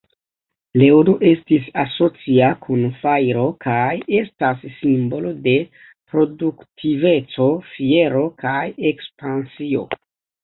Leono 0.81 1.13
estis 1.31 1.65
asocia 1.81 2.47
kun 2.63 2.87
fajro 3.01 3.43
kaj 3.65 3.91
estas 4.19 4.63
simbolo 4.77 5.33
de 5.43 5.53
produktiveco, 6.13 7.47
fiero, 7.75 8.25
kaj 8.45 8.65
ekspansio. 8.93 9.85